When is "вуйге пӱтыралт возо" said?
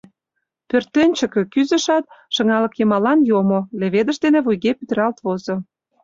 4.45-5.55